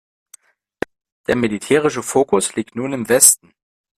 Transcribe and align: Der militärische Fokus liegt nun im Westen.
Der 1.27 1.35
militärische 1.35 2.01
Fokus 2.01 2.55
liegt 2.55 2.73
nun 2.75 2.91
im 2.91 3.07
Westen. 3.07 3.53